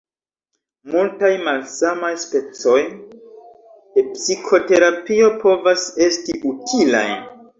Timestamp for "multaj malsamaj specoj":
0.93-2.79